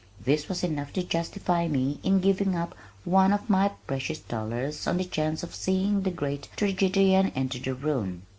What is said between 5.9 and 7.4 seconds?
the great tragedian